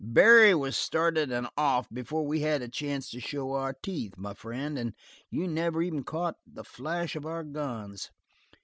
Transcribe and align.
Barry 0.03 0.55
was 0.55 0.75
started 0.75 1.31
and 1.31 1.47
off 1.55 1.87
before 1.93 2.25
we 2.25 2.39
had 2.39 2.63
a 2.63 2.67
chance 2.67 3.11
to 3.11 3.19
show 3.21 3.71
teeth, 3.83 4.17
my 4.17 4.33
friend, 4.33 4.75
and 4.75 4.95
you 5.29 5.47
never 5.47 5.83
even 5.83 6.03
caught 6.03 6.37
the 6.43 6.63
flash 6.63 7.15
of 7.15 7.23
our 7.27 7.43
guns. 7.43 8.09